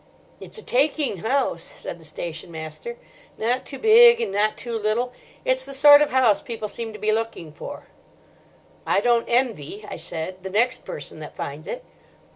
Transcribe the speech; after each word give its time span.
"'It's 0.39 0.57
a 0.57 0.63
taking 0.63 1.17
house,' 1.17 1.61
said 1.61 1.99
the 1.99 2.03
station 2.05 2.49
master; 2.49 2.97
'not 3.37 3.67
too 3.67 3.77
big 3.77 4.19
and 4.19 4.31
not 4.31 4.57
too 4.57 4.75
little. 4.75 5.13
It's 5.45 5.63
the 5.63 5.75
sort 5.75 6.01
of 6.01 6.09
house 6.09 6.41
people 6.41 6.67
seem 6.67 6.91
to 6.93 6.97
be 6.97 7.11
looking 7.11 7.51
for.' 7.53 7.85
"'I 8.87 8.99
don't 9.01 9.25
envy,' 9.29 9.85
I 9.87 9.97
said, 9.97 10.41
'the 10.41 10.49
next 10.49 10.85
person 10.85 11.19
that 11.19 11.35
finds 11.35 11.67
it. 11.67 11.83